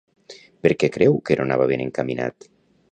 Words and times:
Per 0.67 0.71
què 0.83 0.89
creu 0.95 1.21
que 1.29 1.39
no 1.41 1.47
anava 1.47 1.69
ben 1.75 1.87
encaminat? 1.87 2.51